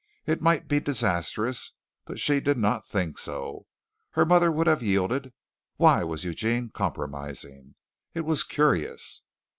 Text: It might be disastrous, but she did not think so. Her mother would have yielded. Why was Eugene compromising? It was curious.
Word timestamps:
It 0.25 0.41
might 0.41 0.67
be 0.67 0.79
disastrous, 0.79 1.73
but 2.05 2.17
she 2.19 2.39
did 2.39 2.57
not 2.57 2.83
think 2.87 3.19
so. 3.19 3.67
Her 4.13 4.25
mother 4.25 4.51
would 4.51 4.65
have 4.65 4.81
yielded. 4.81 5.31
Why 5.75 6.03
was 6.03 6.23
Eugene 6.25 6.69
compromising? 6.71 7.75
It 8.15 8.21
was 8.21 8.43
curious. 8.43 9.21